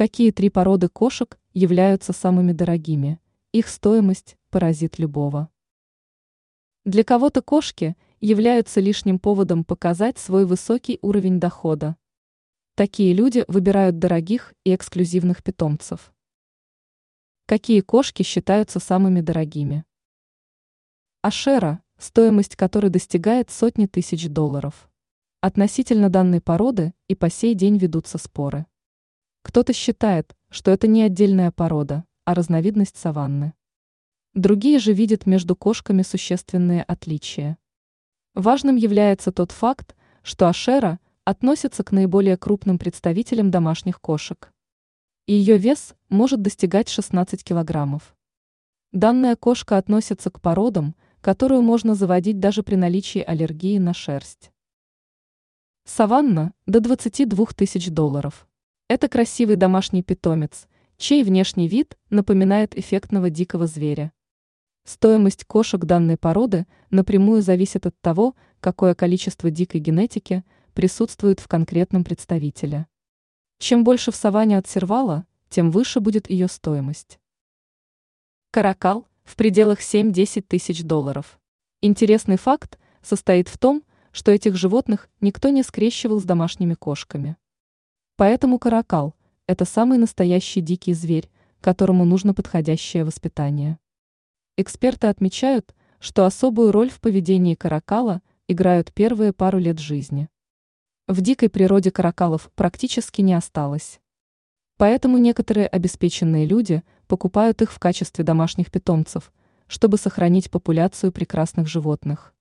Какие 0.00 0.30
три 0.30 0.48
породы 0.48 0.88
кошек 0.88 1.38
являются 1.52 2.14
самыми 2.14 2.52
дорогими? 2.52 3.20
Их 3.52 3.68
стоимость 3.68 4.38
поразит 4.48 4.98
любого. 4.98 5.50
Для 6.86 7.04
кого-то 7.04 7.42
кошки 7.42 7.98
являются 8.18 8.80
лишним 8.80 9.18
поводом 9.18 9.62
показать 9.62 10.16
свой 10.16 10.46
высокий 10.46 10.98
уровень 11.02 11.38
дохода. 11.38 11.96
Такие 12.76 13.12
люди 13.12 13.44
выбирают 13.46 13.98
дорогих 13.98 14.54
и 14.64 14.74
эксклюзивных 14.74 15.42
питомцев. 15.42 16.14
Какие 17.44 17.82
кошки 17.82 18.22
считаются 18.22 18.80
самыми 18.80 19.20
дорогими? 19.20 19.84
Ашера, 21.20 21.82
стоимость 21.98 22.56
которой 22.56 22.88
достигает 22.88 23.50
сотни 23.50 23.84
тысяч 23.84 24.30
долларов. 24.30 24.88
Относительно 25.42 26.08
данной 26.08 26.40
породы 26.40 26.94
и 27.06 27.14
по 27.14 27.28
сей 27.28 27.54
день 27.54 27.76
ведутся 27.76 28.16
споры. 28.16 28.64
Кто-то 29.42 29.72
считает, 29.72 30.36
что 30.50 30.70
это 30.70 30.86
не 30.86 31.02
отдельная 31.02 31.50
порода, 31.50 32.04
а 32.24 32.34
разновидность 32.34 32.96
саванны. 32.96 33.54
Другие 34.34 34.78
же 34.78 34.92
видят 34.92 35.26
между 35.26 35.56
кошками 35.56 36.02
существенные 36.02 36.82
отличия. 36.82 37.58
Важным 38.34 38.76
является 38.76 39.32
тот 39.32 39.50
факт, 39.50 39.96
что 40.22 40.48
Ашера 40.48 41.00
относится 41.24 41.82
к 41.82 41.92
наиболее 41.92 42.36
крупным 42.36 42.78
представителям 42.78 43.50
домашних 43.50 44.00
кошек. 44.00 44.52
Ее 45.26 45.58
вес 45.58 45.94
может 46.08 46.42
достигать 46.42 46.88
16 46.88 47.42
килограммов. 47.42 48.16
Данная 48.92 49.36
кошка 49.36 49.78
относится 49.78 50.30
к 50.30 50.40
породам, 50.40 50.96
которую 51.20 51.62
можно 51.62 51.94
заводить 51.94 52.40
даже 52.40 52.62
при 52.62 52.74
наличии 52.74 53.20
аллергии 53.20 53.78
на 53.78 53.94
шерсть. 53.94 54.50
Саванна– 55.84 56.52
до 56.66 56.80
22 56.80 57.46
тысяч 57.56 57.90
долларов. 57.90 58.48
Это 58.90 59.08
красивый 59.08 59.54
домашний 59.54 60.02
питомец, 60.02 60.66
чей 60.96 61.22
внешний 61.22 61.68
вид 61.68 61.96
напоминает 62.08 62.76
эффектного 62.76 63.30
дикого 63.30 63.68
зверя. 63.68 64.12
Стоимость 64.84 65.44
кошек 65.44 65.84
данной 65.84 66.16
породы 66.16 66.66
напрямую 66.90 67.40
зависит 67.40 67.86
от 67.86 67.94
того, 68.00 68.34
какое 68.58 68.96
количество 68.96 69.48
дикой 69.48 69.80
генетики 69.80 70.44
присутствует 70.74 71.38
в 71.38 71.46
конкретном 71.46 72.02
представителе. 72.02 72.88
Чем 73.60 73.84
больше 73.84 74.10
в 74.10 74.16
саванне 74.16 74.58
от 74.58 74.66
сервала, 74.66 75.24
тем 75.50 75.70
выше 75.70 76.00
будет 76.00 76.28
ее 76.28 76.48
стоимость. 76.48 77.20
Каракал 78.50 79.06
в 79.22 79.36
пределах 79.36 79.78
7-10 79.78 80.42
тысяч 80.48 80.82
долларов. 80.82 81.38
Интересный 81.80 82.38
факт 82.38 82.76
состоит 83.02 83.46
в 83.46 83.56
том, 83.56 83.84
что 84.10 84.32
этих 84.32 84.56
животных 84.56 85.08
никто 85.20 85.50
не 85.50 85.62
скрещивал 85.62 86.18
с 86.18 86.24
домашними 86.24 86.74
кошками. 86.74 87.36
Поэтому 88.20 88.58
каракал– 88.58 89.14
это 89.46 89.64
самый 89.64 89.96
настоящий 89.96 90.60
дикий 90.60 90.92
зверь, 90.92 91.30
которому 91.62 92.04
нужно 92.04 92.34
подходящее 92.34 93.06
воспитание. 93.06 93.78
Эксперты 94.58 95.06
отмечают, 95.06 95.74
что 96.00 96.26
особую 96.26 96.70
роль 96.70 96.90
в 96.90 97.00
поведении 97.00 97.54
каракала 97.54 98.20
играют 98.46 98.92
первые 98.92 99.32
пару 99.32 99.58
лет 99.58 99.78
жизни. 99.78 100.28
В 101.08 101.22
дикой 101.22 101.48
природе 101.48 101.90
каракалов 101.90 102.50
практически 102.54 103.22
не 103.22 103.32
осталось. 103.32 104.00
Поэтому 104.76 105.16
некоторые 105.16 105.66
обеспеченные 105.66 106.44
люди 106.44 106.82
покупают 107.06 107.62
их 107.62 107.72
в 107.72 107.78
качестве 107.78 108.22
домашних 108.22 108.70
питомцев, 108.70 109.32
чтобы 109.66 109.96
сохранить 109.96 110.50
популяцию 110.50 111.10
прекрасных 111.10 111.68
животных. 111.68 112.34